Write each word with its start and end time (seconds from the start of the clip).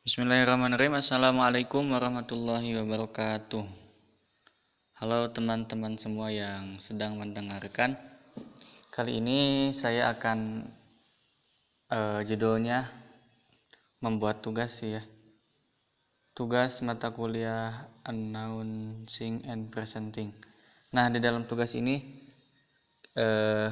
Bismillahirrahmanirrahim. 0.00 0.96
Assalamualaikum 0.96 1.92
warahmatullahi 1.92 2.72
wabarakatuh. 2.72 3.68
Halo 4.96 5.28
teman-teman 5.28 6.00
semua 6.00 6.32
yang 6.32 6.80
sedang 6.80 7.20
mendengarkan. 7.20 8.00
Kali 8.88 9.20
ini 9.20 9.68
saya 9.76 10.08
akan 10.08 10.64
uh, 11.92 12.24
judulnya 12.24 12.88
membuat 14.00 14.40
tugas 14.40 14.80
ya. 14.80 15.04
Tugas 16.32 16.80
mata 16.80 17.12
kuliah 17.12 17.92
announcing 18.08 19.44
and 19.44 19.68
presenting. 19.68 20.32
Nah, 20.96 21.12
di 21.12 21.20
dalam 21.20 21.44
tugas 21.44 21.76
ini 21.76 22.00
uh, 23.20 23.68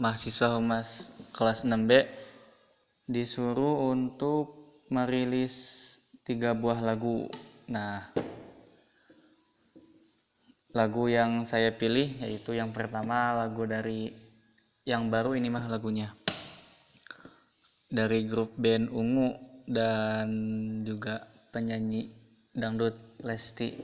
mahasiswa 0.00 0.56
humas 0.56 1.12
kelas 1.36 1.68
6B 1.68 2.08
disuruh 3.12 3.92
untuk 3.92 4.59
merilis 4.90 5.54
tiga 6.26 6.50
buah 6.50 6.82
lagu. 6.82 7.30
Nah, 7.70 8.10
lagu 10.74 11.06
yang 11.06 11.46
saya 11.46 11.70
pilih 11.70 12.18
yaitu 12.18 12.58
yang 12.58 12.74
pertama 12.74 13.34
lagu 13.38 13.62
dari 13.70 14.10
yang 14.82 15.06
baru 15.06 15.38
ini 15.38 15.46
mah 15.46 15.70
lagunya 15.70 16.10
dari 17.86 18.26
grup 18.26 18.54
band 18.58 18.90
Ungu 18.90 19.34
dan 19.70 20.28
juga 20.82 21.26
penyanyi 21.54 22.10
dangdut 22.50 23.22
Lesti 23.22 23.74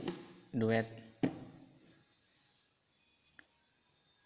duet. 0.51 0.87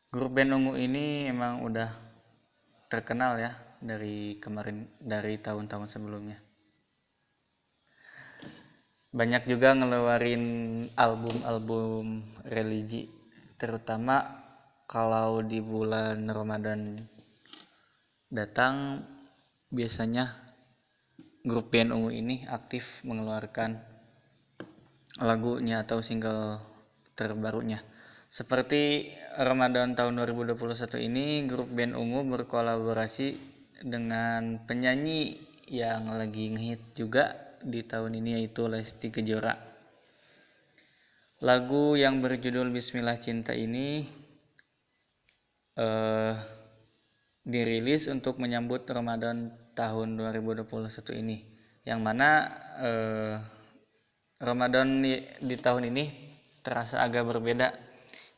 Grup 0.09 0.33
band 0.33 0.53
Ungu 0.53 0.73
ini 0.81 1.29
emang 1.29 1.61
udah 1.61 1.93
terkenal 2.89 3.37
ya 3.37 3.53
dari 3.81 4.41
kemarin 4.41 4.89
dari 5.01 5.37
tahun-tahun 5.41 5.89
sebelumnya 5.89 6.50
banyak 9.11 9.43
juga 9.43 9.75
ngeluarin 9.75 10.43
album-album 10.95 12.23
religi 12.47 13.11
terutama 13.59 14.39
kalau 14.87 15.43
di 15.43 15.59
bulan 15.59 16.27
Ramadan 16.31 17.03
datang 18.31 19.03
biasanya 19.67 20.31
grup 21.43 21.71
band 21.71 21.91
ungu 21.91 22.11
ini 22.15 22.47
aktif 22.47 23.03
mengeluarkan 23.03 23.83
lagunya 25.19 25.83
atau 25.83 25.99
single 25.99 26.63
terbarunya. 27.19 27.83
Seperti 28.31 29.11
Ramadan 29.35 29.91
tahun 29.91 30.23
2021 30.23 30.55
ini 31.03 31.43
grup 31.51 31.67
band 31.67 31.99
ungu 31.99 32.23
berkolaborasi 32.31 33.35
dengan 33.83 34.63
penyanyi 34.63 35.35
yang 35.67 36.07
lagi 36.07 36.47
ngehit 36.55 36.95
juga 36.95 37.50
di 37.65 37.85
tahun 37.85 38.17
ini 38.17 38.41
yaitu 38.41 38.65
Lesti 38.65 39.13
Kejora. 39.13 39.57
Lagu 41.41 41.97
yang 41.97 42.21
berjudul 42.21 42.69
Bismillah 42.69 43.17
Cinta 43.17 43.57
ini 43.57 44.05
uh, 45.77 46.37
dirilis 47.41 48.05
untuk 48.05 48.37
menyambut 48.37 48.85
Ramadan 48.85 49.49
tahun 49.73 50.21
2021 50.21 50.69
ini. 51.17 51.37
Yang 51.81 51.99
mana 52.01 52.29
uh, 52.77 53.35
Ramadan 54.37 55.01
di, 55.01 55.17
di 55.41 55.57
tahun 55.57 55.89
ini 55.89 56.05
terasa 56.61 57.01
agak 57.01 57.25
berbeda 57.25 57.73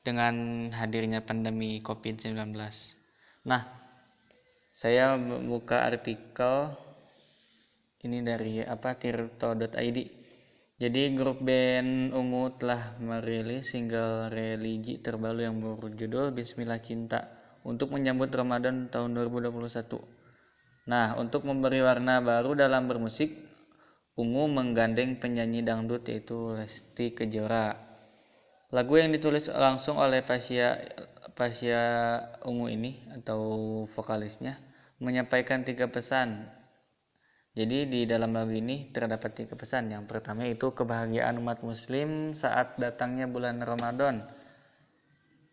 dengan 0.03 0.67
hadirnya 0.71 1.23
pandemi 1.23 1.79
COVID-19. 1.83 2.55
Nah, 3.47 3.63
saya 4.71 5.15
membuka 5.19 5.83
artikel 5.83 6.75
ini 8.03 8.19
dari 8.23 8.59
apa 8.63 8.95
tirto.id 8.99 10.23
jadi 10.83 11.15
grup 11.15 11.39
band 11.39 12.11
Ungu 12.11 12.59
telah 12.59 12.99
merilis 12.99 13.71
single 13.71 14.27
religi 14.27 14.99
terbaru 14.99 15.39
yang 15.45 15.61
berjudul 15.61 16.35
Bismillah 16.35 16.81
Cinta 16.83 17.29
untuk 17.63 17.95
menyambut 17.95 18.27
Ramadan 18.33 18.91
tahun 18.91 19.15
2021. 19.15 19.63
Nah, 20.91 21.15
untuk 21.15 21.47
memberi 21.47 21.79
warna 21.79 22.19
baru 22.19 22.59
dalam 22.59 22.91
bermusik, 22.91 23.31
Ungu 24.13 24.45
menggandeng 24.45 25.17
penyanyi 25.23 25.63
dangdut 25.63 26.05
yaitu 26.05 26.53
Lesti 26.53 27.15
Kejora. 27.15 27.73
Lagu 28.69 28.93
yang 28.99 29.09
ditulis 29.09 29.49
langsung 29.53 29.97
oleh 30.01 30.21
Pasya 30.21 30.83
Pasya 31.33 31.81
Ungu 32.45 32.69
ini 32.69 33.07
atau 33.13 33.41
vokalisnya 33.93 34.59
menyampaikan 35.01 35.65
tiga 35.65 35.89
pesan 35.89 36.45
jadi 37.53 37.85
di 37.85 38.09
dalam 38.09 38.33
lagu 38.33 38.49
ini 38.49 38.89
terdapat 38.89 39.45
tiga 39.45 39.53
pesan. 39.53 39.93
Yang 39.93 40.09
pertama 40.09 40.49
itu 40.49 40.73
kebahagiaan 40.73 41.37
umat 41.37 41.61
muslim 41.61 42.33
saat 42.33 42.81
datangnya 42.81 43.29
bulan 43.29 43.61
Ramadan. 43.61 44.25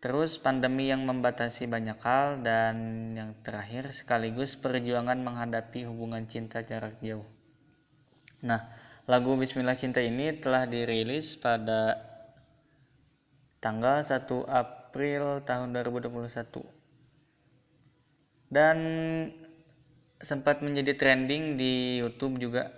Terus 0.01 0.41
pandemi 0.41 0.89
yang 0.89 1.05
membatasi 1.05 1.69
banyak 1.69 2.01
hal 2.01 2.41
dan 2.41 2.75
yang 3.13 3.37
terakhir 3.45 3.93
sekaligus 3.93 4.57
perjuangan 4.57 5.21
menghadapi 5.21 5.85
hubungan 5.85 6.25
cinta 6.25 6.65
jarak 6.65 6.97
jauh. 7.05 7.29
Nah, 8.41 8.65
lagu 9.05 9.37
Bismillah 9.37 9.77
Cinta 9.77 10.01
ini 10.01 10.33
telah 10.41 10.65
dirilis 10.65 11.37
pada 11.37 12.01
tanggal 13.61 14.01
1 14.01 14.25
April 14.49 15.45
tahun 15.45 15.69
2021. 15.69 16.65
Dan 18.49 18.77
sempat 20.21 20.61
menjadi 20.61 20.93
trending 20.97 21.57
di 21.57 22.01
YouTube 22.01 22.37
juga. 22.37 22.73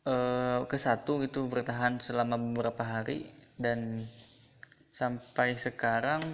Uh, 0.00 0.64
ke 0.64 0.80
satu 0.80 1.20
gitu 1.22 1.44
bertahan 1.46 2.00
selama 2.00 2.40
beberapa 2.40 2.82
hari. 2.82 3.28
Dan 3.60 4.08
sampai 4.90 5.54
sekarang 5.54 6.24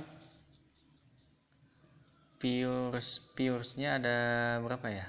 views 2.38 3.26
viewsnya 3.34 3.98
ada 3.98 4.18
berapa 4.62 4.86
ya? 4.88 5.06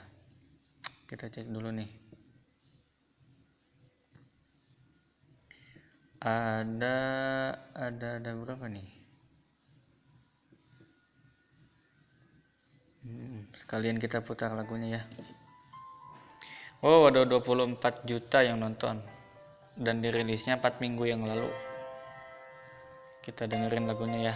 Kita 1.06 1.30
cek 1.30 1.48
dulu 1.48 1.70
nih. 1.72 1.90
Ada 6.18 6.98
ada 7.78 8.08
ada 8.18 8.32
berapa 8.34 8.66
nih 8.66 9.07
sekalian 13.58 13.98
kita 13.98 14.22
putar 14.22 14.54
lagunya 14.54 15.02
ya. 15.02 15.04
Oh, 16.86 17.10
ada 17.10 17.26
24 17.26 18.06
juta 18.06 18.46
yang 18.46 18.62
nonton. 18.62 19.02
Dan 19.74 19.98
dirilisnya 20.02 20.62
4 20.62 20.78
minggu 20.78 21.10
yang 21.10 21.26
lalu. 21.26 21.50
Kita 23.26 23.50
dengerin 23.50 23.90
lagunya 23.90 24.20
ya. 24.30 24.36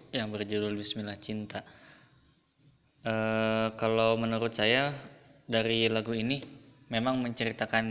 yang 0.11 0.27
berjudul 0.29 0.75
Bismillah 0.75 1.19
Cinta. 1.23 1.63
Eh, 3.01 3.67
kalau 3.79 4.19
menurut 4.19 4.51
saya 4.51 4.91
dari 5.47 5.87
lagu 5.87 6.11
ini 6.11 6.43
memang 6.91 7.23
menceritakan 7.23 7.85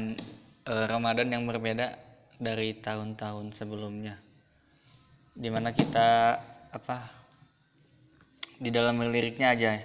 eh, 0.68 0.84
Ramadan 0.86 1.32
yang 1.32 1.48
berbeda 1.48 1.96
dari 2.36 2.76
tahun-tahun 2.76 3.56
sebelumnya. 3.56 4.20
Di 5.32 5.48
mana 5.48 5.72
kita 5.72 6.36
apa 6.70 7.08
di 8.60 8.68
dalam 8.68 9.00
liriknya 9.00 9.56
aja 9.56 9.80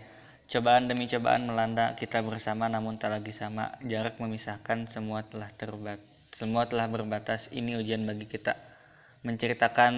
cobaan 0.45 0.91
demi 0.91 1.07
cobaan 1.07 1.47
melanda 1.47 1.95
kita 1.95 2.21
bersama 2.21 2.67
namun 2.67 2.99
tak 2.99 3.15
lagi 3.15 3.31
sama 3.33 3.73
jarak 3.81 4.19
memisahkan 4.21 4.85
semua 4.91 5.25
telah 5.25 5.49
terbat 5.55 5.97
semua 6.35 6.69
telah 6.69 6.85
berbatas 6.85 7.49
ini 7.49 7.79
ujian 7.79 8.05
bagi 8.05 8.29
kita 8.29 8.74
menceritakan 9.25 9.93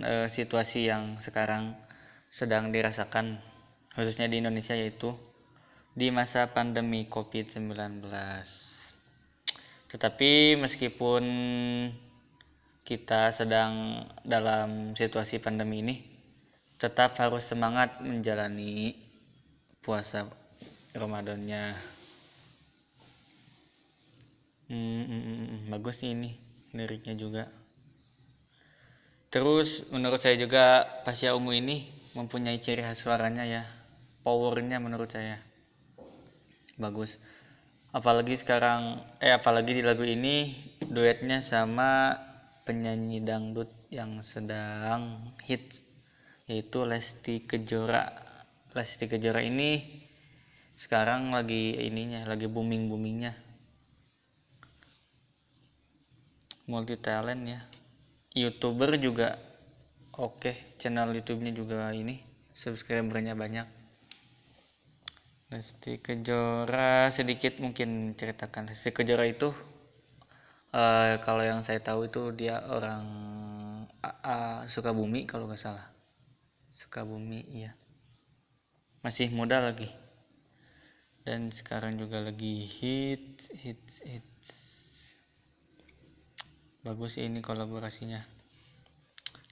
eh, 0.00 0.28
situasi 0.30 0.86
yang 0.86 1.18
sekarang 1.18 1.74
sedang 2.30 2.70
dirasakan 2.70 3.42
khususnya 3.98 4.30
di 4.30 4.38
Indonesia 4.38 4.78
yaitu 4.78 5.18
di 5.98 6.14
masa 6.14 6.46
pandemi 6.54 7.10
Covid-19. 7.10 8.06
Tetapi 9.90 10.54
meskipun 10.62 11.24
kita 12.86 13.34
sedang 13.34 14.06
dalam 14.22 14.94
situasi 14.94 15.42
pandemi 15.42 15.82
ini 15.82 15.96
tetap 16.78 17.18
harus 17.18 17.50
semangat 17.50 17.98
menjalani 17.98 18.94
puasa 19.82 20.30
Ramadannya. 20.94 21.74
Hmm, 24.70 25.02
hmm, 25.02 25.22
hmm, 25.24 25.46
hmm, 25.48 25.60
bagus 25.74 25.98
nih 26.04 26.12
ini 26.14 26.30
liriknya 26.78 27.18
juga. 27.18 27.57
Terus 29.28 29.84
menurut 29.92 30.20
saya 30.20 30.40
juga 30.40 30.88
Pasya 31.04 31.36
Ungu 31.36 31.52
ini 31.52 31.88
mempunyai 32.16 32.56
ciri 32.60 32.80
khas 32.80 33.04
suaranya 33.04 33.44
ya. 33.44 33.62
Powernya 34.24 34.80
menurut 34.80 35.12
saya 35.12 35.40
bagus. 36.80 37.20
Apalagi 37.92 38.36
sekarang 38.36 39.04
eh 39.20 39.32
apalagi 39.32 39.76
di 39.76 39.82
lagu 39.84 40.04
ini 40.04 40.56
duetnya 40.84 41.40
sama 41.44 42.16
penyanyi 42.64 43.24
dangdut 43.24 43.68
yang 43.88 44.20
sedang 44.20 45.32
hits 45.44 45.84
yaitu 46.48 46.84
Lesti 46.88 47.44
Kejora. 47.44 48.08
Lesti 48.72 49.08
Kejora 49.08 49.44
ini 49.44 50.00
sekarang 50.78 51.34
lagi 51.34 51.74
ininya 51.74 52.22
lagi 52.22 52.46
booming 52.46 52.86
boomingnya 52.86 53.34
multi 56.70 56.94
talent 56.94 57.42
ya 57.50 57.60
youtuber 58.36 58.96
juga 59.00 59.38
oke 60.18 60.42
okay. 60.42 60.54
channel 60.82 61.14
youtube-nya 61.14 61.52
juga 61.54 61.88
ini 61.94 62.28
subscribernya 62.58 63.38
banyak. 63.38 63.78
Lesti 65.48 65.96
Kejora 66.02 67.08
sedikit 67.08 67.56
mungkin 67.62 68.12
ceritakan. 68.18 68.68
Lesti 68.68 68.92
Kejora 68.92 69.24
itu 69.24 69.48
uh, 70.74 71.16
kalau 71.24 71.40
yang 71.40 71.64
saya 71.64 71.80
tahu 71.80 72.10
itu 72.10 72.34
dia 72.36 72.60
orang 72.68 73.04
uh, 74.04 74.68
uh, 74.68 74.92
bumi 74.92 75.24
kalau 75.24 75.48
nggak 75.48 75.62
salah. 75.62 75.88
Suka 76.74 77.06
bumi 77.06 77.46
iya. 77.48 77.72
Masih 79.00 79.32
muda 79.32 79.62
lagi. 79.62 79.88
Dan 81.24 81.48
sekarang 81.54 81.96
juga 81.96 82.20
lagi 82.20 82.68
hits 82.68 83.48
hits 83.56 84.04
hits 84.04 84.77
bagus 86.86 87.18
ini 87.18 87.42
kolaborasinya. 87.42 88.22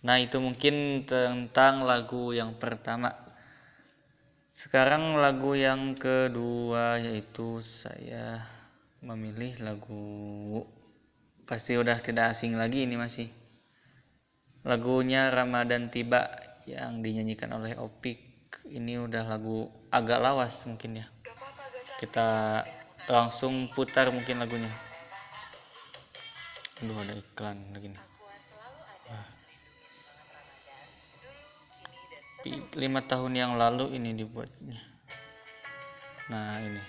Nah 0.06 0.22
itu 0.22 0.38
mungkin 0.38 1.06
tentang 1.08 1.82
lagu 1.82 2.30
yang 2.30 2.54
pertama. 2.62 3.10
Sekarang 4.54 5.18
lagu 5.18 5.58
yang 5.58 5.98
kedua 5.98 7.02
yaitu 7.02 7.60
saya 7.60 8.46
memilih 9.02 9.58
lagu 9.60 10.62
pasti 11.44 11.74
udah 11.74 11.98
tidak 12.00 12.32
asing 12.32 12.54
lagi 12.54 12.86
ini 12.86 12.94
masih. 12.94 13.28
Lagunya 14.66 15.30
Ramadan 15.30 15.90
Tiba 15.90 16.30
yang 16.66 17.02
dinyanyikan 17.02 17.50
oleh 17.54 17.74
Opik. 17.78 18.22
Ini 18.66 19.02
udah 19.02 19.26
lagu 19.26 19.70
agak 19.90 20.22
lawas 20.22 20.62
mungkin 20.66 21.02
ya. 21.02 21.06
Kita 21.98 22.62
langsung 23.06 23.70
putar 23.70 24.10
mungkin 24.10 24.42
lagunya 24.42 24.85
Aduh 26.76 26.92
ada 27.00 27.16
iklan 27.16 27.56
lagi 27.72 27.88
nih. 27.88 28.02
Lima 32.76 33.00
tahun 33.00 33.32
yang 33.32 33.52
lalu 33.56 33.96
ini 33.96 34.12
dibuatnya. 34.12 34.76
Nah 36.28 36.60
ini. 36.60 36.82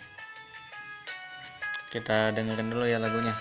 Kita 1.87 2.35
dengerin 2.35 2.67
dulu 2.67 2.83
ya 2.83 2.99
lagunya. 2.99 3.31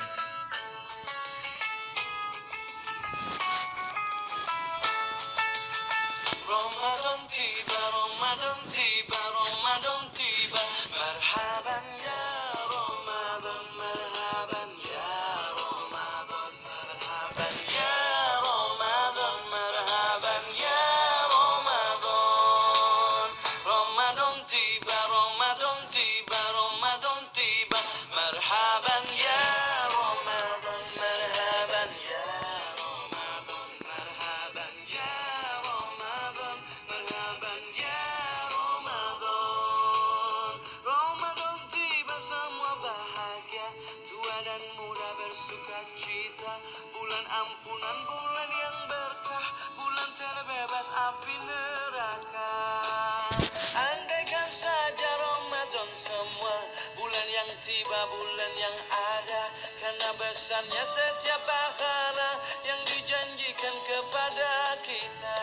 Besarnya 60.56 60.84
setiap 60.88 61.44
pahala 61.44 62.40
yang 62.64 62.80
dijanjikan 62.88 63.76
kepada 63.84 64.80
kita. 64.88 65.40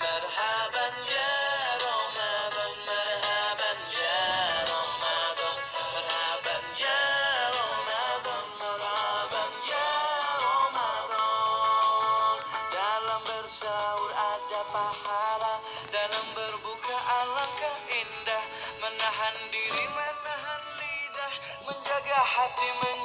Merhaban 0.00 0.94
ya 1.04 1.36
Ramadan 1.84 2.72
Merhaban 2.88 3.78
ya 3.92 4.24
Ramadan 4.64 5.56
Merhaban 5.76 6.64
ya 6.80 7.02
Ramadan 7.52 8.44
Merhaban 8.56 9.52
ya 9.68 9.92
Ramadan. 10.40 12.36
Dalam 12.72 13.20
bersaur 13.28 14.10
ada 14.16 14.62
pahala 14.72 15.54
Dalam 15.92 16.26
berbuka 16.32 16.96
alangkah 16.96 17.76
indah. 17.92 18.44
Menahan 18.80 19.36
diri, 19.52 19.84
menahan 19.92 20.62
lidah 20.80 21.32
Menjaga 21.68 22.20
hati, 22.24 22.68
menjaga 22.80 22.95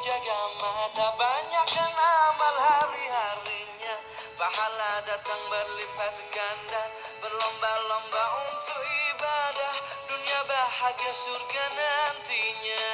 mata 0.62 1.08
Banyakkan 1.18 1.94
amal 1.98 2.56
hari-harinya. 2.62 3.96
Pahala 4.38 5.02
datang 5.10 5.42
berlipat 5.50 6.16
ganda. 6.30 6.84
Berlomba-lomba 7.18 8.24
untuk 8.46 8.82
ibadah. 8.86 9.76
Dunia 10.06 10.40
bahagia 10.46 11.14
surga 11.18 11.66
nantinya. 11.74 12.86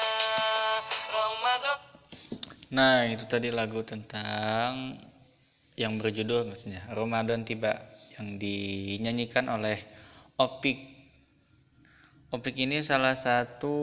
Ramadan. 1.12 1.78
Nah, 2.72 2.98
itu 3.12 3.24
tadi 3.28 3.52
lagu 3.52 3.84
tentang 3.84 5.04
yang 5.78 6.02
berjudul 6.02 6.50
maksudnya 6.50 6.90
Ramadan 6.90 7.46
tiba 7.46 7.94
yang 8.18 8.40
dinyanyikan 8.40 9.46
oleh 9.52 9.78
Opik. 10.40 10.80
Opik 12.32 12.56
ini 12.60 12.80
salah 12.80 13.14
satu 13.14 13.76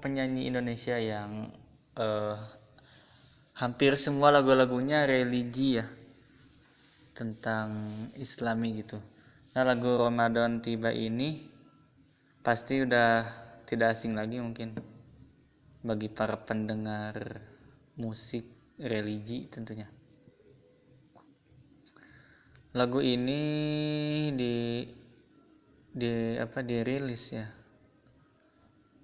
penyanyi 0.00 0.48
Indonesia 0.48 1.00
yang 1.00 1.48
eh, 1.96 2.55
hampir 3.56 3.96
semua 3.96 4.28
lagu-lagunya 4.30 5.08
religi 5.08 5.80
ya 5.80 5.86
tentang 7.16 7.68
Islami 8.20 8.84
gitu. 8.84 9.00
Nah 9.56 9.64
lagu 9.64 9.96
Ramadan 9.96 10.60
tiba 10.60 10.92
ini 10.92 11.48
pasti 12.44 12.84
udah 12.84 13.24
tidak 13.64 13.96
asing 13.96 14.12
lagi 14.12 14.38
mungkin 14.38 14.76
bagi 15.80 16.12
para 16.12 16.36
pendengar 16.36 17.40
musik 17.96 18.44
religi 18.76 19.48
tentunya. 19.48 19.88
lagu 22.76 23.00
ini 23.00 23.40
di 24.36 24.84
di 25.96 26.36
apa 26.36 26.60
dirilis 26.60 27.32
ya 27.32 27.48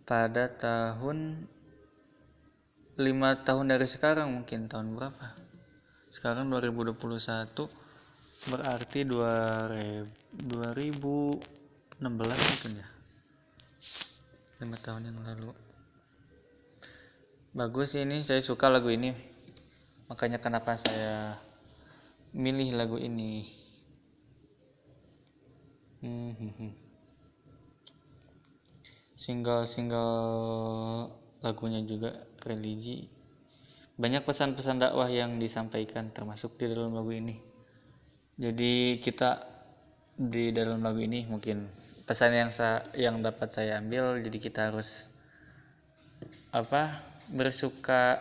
pada 0.05 0.53
tahun 0.53 1.49
lima 3.01 3.41
tahun 3.41 3.73
dari 3.73 3.89
sekarang 3.89 4.29
mungkin 4.37 4.69
tahun 4.69 4.93
berapa? 4.93 5.33
Sekarang 6.13 6.53
2021 6.53 7.01
berarti 8.53 9.01
2016 9.09 10.13
mungkin 12.05 12.73
ya? 12.77 12.89
Lima 14.61 14.77
tahun 14.77 15.09
yang 15.09 15.25
lalu. 15.25 15.57
Bagus 17.57 17.97
ini 17.97 18.21
saya 18.25 18.45
suka 18.45 18.69
lagu 18.69 18.93
ini. 18.93 19.17
Makanya 20.13 20.37
kenapa 20.37 20.77
saya 20.77 21.41
milih 22.37 22.77
lagu 22.77 23.01
ini. 23.01 23.49
Hmm, 26.03 26.35
hmm, 26.35 26.53
hmm. 26.59 26.73
single-single 29.23 30.11
lagunya 31.47 31.79
juga 31.87 32.11
religi 32.43 33.09
banyak 33.97 34.27
pesan-pesan 34.27 34.83
dakwah 34.83 35.07
yang 35.09 35.39
disampaikan 35.39 36.11
termasuk 36.11 36.59
di 36.59 36.71
dalam 36.71 36.93
lagu 36.93 37.13
ini 37.15 37.39
jadi 38.37 38.99
kita 38.99 39.47
di 40.17 40.51
dalam 40.51 40.83
lagu 40.83 41.01
ini 41.01 41.25
mungkin 41.25 41.71
pesan 42.05 42.35
yang 42.35 42.51
sa 42.51 42.85
yang 42.99 43.23
dapat 43.23 43.55
saya 43.55 43.79
ambil 43.79 44.19
jadi 44.21 44.39
kita 44.43 44.61
harus 44.75 45.09
apa 46.53 47.01
bersuka 47.33 48.21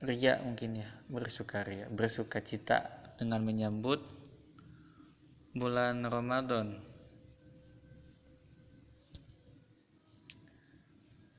ria 0.00 0.40
mungkin 0.40 0.80
ya 0.80 0.88
bersuka 1.10 1.66
ria 1.66 1.90
bersuka 1.92 2.40
cita 2.40 2.88
dengan 3.20 3.44
menyambut 3.44 4.00
bulan 5.52 6.00
Ramadan. 6.08 6.80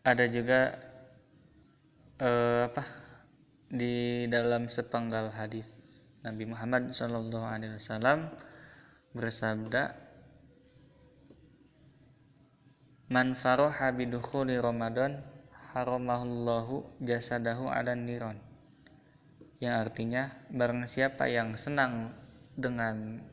Ada 0.06 0.30
juga 0.30 0.78
eh, 2.24 2.72
apa 2.72 2.84
di 3.68 4.26
dalam 4.32 4.72
sepenggal 4.72 5.36
hadis 5.36 5.76
Nabi 6.24 6.48
Muhammad 6.48 6.96
Shallallahu 6.96 7.44
Alaihi 7.44 7.76
Wasallam 7.76 8.32
bersabda, 9.12 9.92
"Man 13.12 13.36
faroha 13.36 13.92
bidukhuli 13.92 14.56
Ramadan 14.56 15.20
haramahullahu 15.76 17.04
jasadahu 17.04 17.68
ala 17.68 17.92
niron." 17.92 18.40
yang 19.64 19.80
artinya 19.80 20.44
barang 20.52 20.84
siapa 20.84 21.32
yang 21.32 21.56
senang 21.56 22.12
dengan 22.52 23.24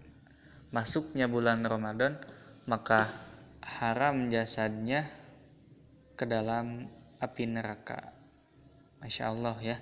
masuknya 0.70 1.26
bulan 1.26 1.66
Ramadan 1.66 2.22
maka 2.70 3.10
haram 3.58 4.30
jasadnya 4.30 5.10
ke 6.14 6.22
dalam 6.30 6.86
api 7.18 7.50
neraka 7.50 8.19
Masya 9.10 9.26
Allah 9.26 9.58
ya 9.58 9.76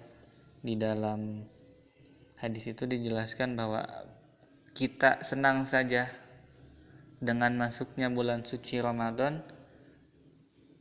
di 0.65 0.73
dalam 0.81 1.45
hadis 2.41 2.73
itu 2.73 2.89
dijelaskan 2.89 3.61
bahwa 3.61 3.85
kita 4.73 5.21
senang 5.21 5.69
saja 5.69 6.09
dengan 7.21 7.53
masuknya 7.61 8.09
bulan 8.09 8.49
suci 8.49 8.81
Ramadan 8.81 9.45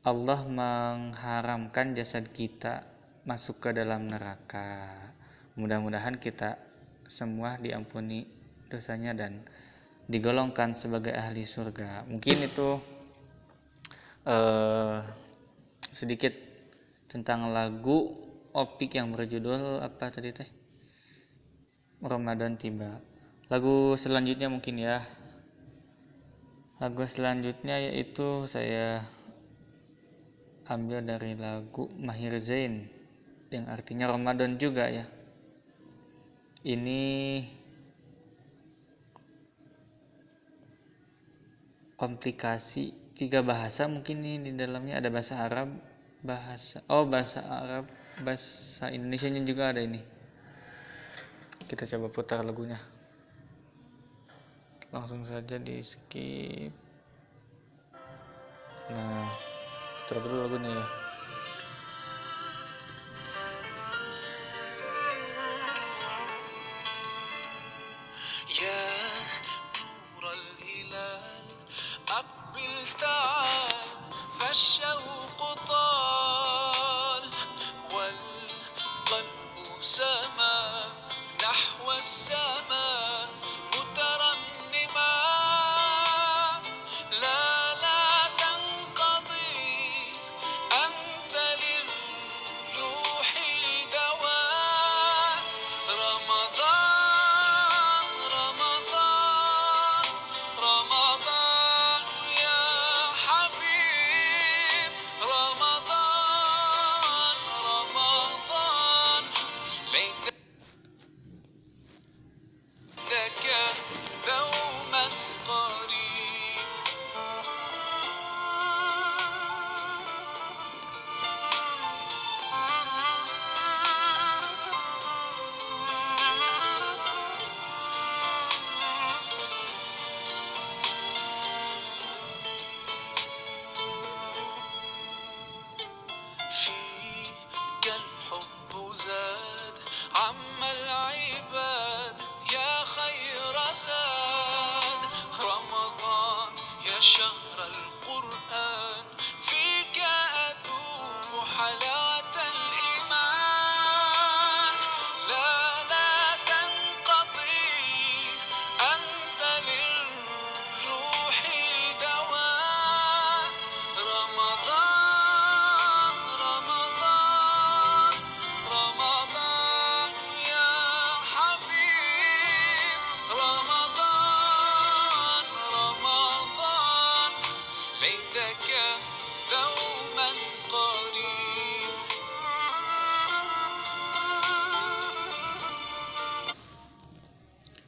Allah 0.07 0.47
mengharamkan 0.47 1.91
jasad 1.91 2.31
kita 2.31 2.87
masuk 3.27 3.67
ke 3.67 3.75
dalam 3.75 4.07
neraka 4.07 4.95
Mudah-mudahan 5.59 6.15
kita 6.15 6.55
semua 7.03 7.59
diampuni 7.59 8.31
dosanya 8.71 9.11
dan 9.11 9.43
digolongkan 10.07 10.71
sebagai 10.71 11.11
ahli 11.11 11.43
surga. 11.43 12.07
Mungkin 12.07 12.47
itu 12.47 12.79
uh, 14.23 15.03
sedikit 15.91 16.31
tentang 17.11 17.51
lagu 17.51 18.26
opik 18.57 18.97
yang 18.97 19.13
berjudul 19.13 19.85
apa 19.85 20.09
tadi 20.09 20.33
teh? 20.33 20.49
Ramadan 22.01 22.57
tiba. 22.57 22.97
Lagu 23.53 23.93
selanjutnya 23.93 24.49
mungkin 24.49 24.81
ya. 24.81 25.05
Lagu 26.81 27.05
selanjutnya 27.05 27.77
yaitu 27.77 28.49
saya 28.49 29.05
ambil 30.67 30.99
dari 31.05 31.37
lagu 31.37 31.87
Mahir 31.95 32.35
Zain 32.43 32.91
yang 33.47 33.71
artinya 33.71 34.11
Ramadan 34.11 34.59
juga 34.59 34.91
ya 34.91 35.07
ini 36.67 37.47
komplikasi 41.95 42.91
tiga 43.15 43.39
bahasa 43.41 43.87
mungkin 43.87 44.19
ini 44.21 44.51
di 44.51 44.59
dalamnya 44.59 44.99
ada 44.99 45.07
bahasa 45.07 45.39
Arab 45.39 45.71
bahasa 46.19 46.83
oh 46.91 47.07
bahasa 47.07 47.39
Arab 47.47 47.87
bahasa 48.21 48.89
Indonesia 48.89 49.29
nya 49.29 49.41
juga 49.45 49.73
ada 49.73 49.81
ini. 49.81 50.01
Kita 51.67 51.83
coba 51.97 52.07
putar 52.09 52.41
lagunya. 52.41 52.79
Langsung 54.93 55.27
saja 55.27 55.59
di 55.59 55.83
skip. 55.83 56.71
Nah 58.93 59.27
putar 60.07 60.23
dulu 60.23 60.35
lagunya 60.47 60.71
ya 60.71 61.06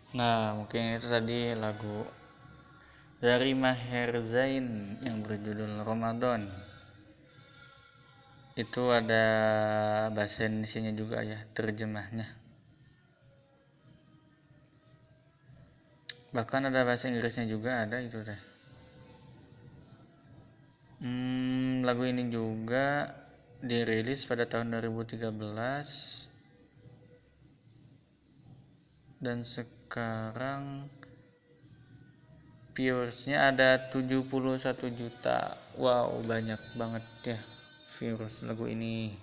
Nah, 0.09 0.57
mungkin 0.57 0.97
itu 0.97 1.05
tadi 1.05 1.53
lagu 1.53 2.01
dari 3.21 3.53
Maher 3.53 4.17
Zain 4.25 4.97
yang 5.05 5.21
berjudul 5.21 5.85
Ramadan. 5.85 6.49
Itu 8.57 8.89
ada 8.89 9.25
bahasa 10.09 10.49
Indonesia 10.49 10.81
juga 10.97 11.21
ya, 11.21 11.45
terjemahnya. 11.53 12.25
Bahkan 16.33 16.73
ada 16.73 16.81
bahasa 16.85 17.09
Inggrisnya 17.09 17.45
juga 17.45 17.85
ada 17.85 18.01
itu 18.01 18.21
deh. 18.25 18.41
Hmm, 21.05 21.85
lagu 21.85 22.05
ini 22.09 22.33
juga 22.33 23.13
dirilis 23.61 24.25
pada 24.25 24.49
tahun 24.49 24.73
2013 24.73 26.29
dan 29.21 29.45
sekarang 29.45 29.78
viewersnya 32.77 33.51
ada 33.51 33.91
71 33.91 34.88
juta. 34.93 35.58
Wow 35.75 36.24
banyak 36.24 36.62
banget 36.77 37.05
ya 37.25 37.39
viewers 37.98 38.39
lagu 38.46 38.69
ini. 38.69 39.17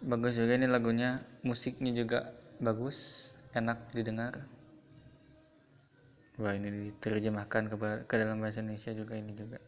Bagus 0.00 0.38
juga 0.38 0.54
ini 0.54 0.70
lagunya 0.70 1.20
musiknya 1.42 1.90
juga 1.92 2.30
bagus 2.62 3.28
enak 3.52 3.90
didengar. 3.92 4.46
Wah 6.40 6.52
ini 6.56 6.92
diterjemahkan 6.92 7.72
ke, 7.72 7.76
ke 8.06 8.14
dalam 8.14 8.40
bahasa 8.40 8.62
Indonesia 8.62 8.92
juga 8.94 9.16
ini 9.16 9.32
juga. 9.36 9.58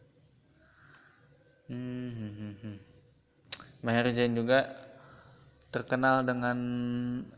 Hmm, 1.69 2.09
hmm, 2.17 2.33
hmm, 2.33 2.55
hmm. 2.65 2.77
Maher 3.85 4.09
Zain 4.13 4.33
juga 4.33 4.88
terkenal 5.69 6.25
dengan 6.25 6.57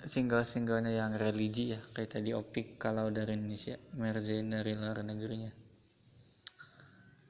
single-singlenya 0.08 0.96
yang 0.96 1.12
religi 1.20 1.76
ya 1.76 1.80
kayak 1.92 2.16
tadi 2.16 2.32
optik 2.32 2.80
kalau 2.80 3.12
dari 3.12 3.36
Indonesia 3.36 3.76
Merzain 4.00 4.48
dari 4.48 4.72
luar 4.72 5.04
negerinya 5.04 5.52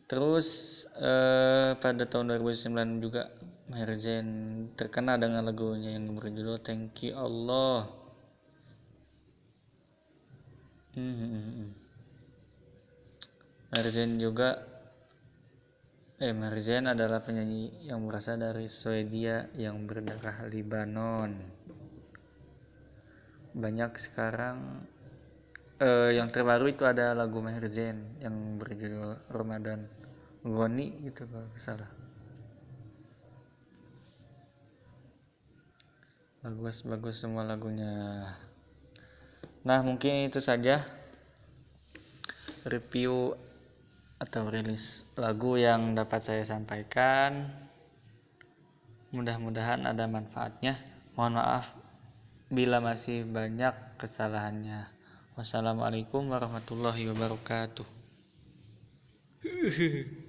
terus 0.05 0.48
eh, 0.93 1.74
pada 1.74 2.05
tahun 2.05 2.38
2009 2.38 3.01
juga 3.01 3.34
Merzain 3.74 4.27
terkenal 4.77 5.17
dengan 5.17 5.50
lagunya 5.50 5.98
yang 5.98 6.13
berjudul 6.13 6.62
Thank 6.62 7.10
You 7.10 7.17
Allah 7.17 7.89
hmm, 10.93 11.15
hmm, 11.17 11.31
hmm. 11.34 11.70
Merzain 13.74 14.13
juga 14.22 14.70
Eh, 16.21 16.37
Marzen 16.37 16.85
adalah 16.85 17.25
penyanyi 17.25 17.89
yang 17.89 18.05
berasal 18.05 18.37
dari 18.37 18.69
Swedia 18.69 19.49
yang 19.57 19.89
berdarah 19.89 20.45
Libanon. 20.53 21.33
Banyak 23.57 23.97
sekarang 23.97 24.85
eh, 25.81 26.13
yang 26.13 26.29
terbaru 26.29 26.69
itu 26.69 26.85
ada 26.85 27.17
lagu 27.17 27.41
Marzen 27.41 28.21
yang 28.21 28.61
berjudul 28.61 29.33
Ramadan 29.33 29.89
Goni 30.45 30.93
gitu 31.09 31.25
kalau 31.25 31.49
salah. 31.57 31.89
Bagus 36.45 36.86
bagus 36.86 37.17
semua 37.17 37.49
lagunya. 37.49 38.29
Nah, 39.65 39.81
mungkin 39.81 40.29
itu 40.29 40.38
saja 40.38 40.86
review 42.69 43.34
atau 44.21 44.45
rilis 44.53 45.10
lagu 45.17 45.57
yang 45.57 45.97
dapat 45.97 46.21
saya 46.21 46.43
sampaikan. 46.45 47.49
Mudah-mudahan 49.10 49.89
ada 49.89 50.05
manfaatnya. 50.05 50.77
Mohon 51.17 51.41
maaf 51.41 51.65
bila 52.53 52.77
masih 52.77 53.25
banyak 53.25 53.73
kesalahannya. 53.97 54.93
Wassalamualaikum 55.34 56.29
warahmatullahi 56.29 57.10
wabarakatuh. 57.10 57.89